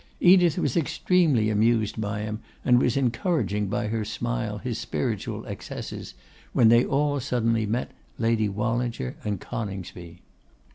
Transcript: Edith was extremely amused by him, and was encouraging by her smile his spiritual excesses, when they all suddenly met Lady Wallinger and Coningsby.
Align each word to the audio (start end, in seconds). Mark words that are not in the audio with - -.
Edith 0.19 0.57
was 0.57 0.75
extremely 0.75 1.51
amused 1.51 2.01
by 2.01 2.21
him, 2.21 2.39
and 2.65 2.79
was 2.81 2.97
encouraging 2.97 3.67
by 3.67 3.85
her 3.85 4.03
smile 4.03 4.57
his 4.57 4.79
spiritual 4.79 5.45
excesses, 5.45 6.15
when 6.53 6.69
they 6.69 6.83
all 6.83 7.19
suddenly 7.19 7.67
met 7.67 7.91
Lady 8.17 8.49
Wallinger 8.49 9.15
and 9.23 9.39
Coningsby. 9.39 10.23